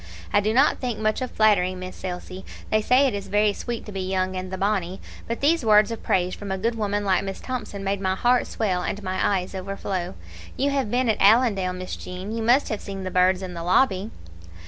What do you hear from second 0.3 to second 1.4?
I do not think much of